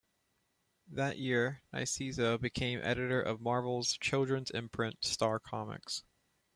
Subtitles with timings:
[0.87, 6.01] That year, Nicieza became editor of Marvel's children's imprint, Star Comics.